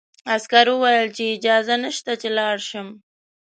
عسکر 0.35 0.65
وویل 0.69 1.07
چې 1.15 1.23
اجازه 1.35 1.75
نشته 1.83 2.11
چې 2.21 2.27
لاړ 2.37 2.55
شم. 2.69 2.87